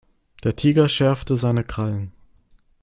Der 0.43 0.55
Tiger 0.55 0.89
schärfte 0.89 1.37
seine 1.37 1.63
Krallen. 1.63 2.11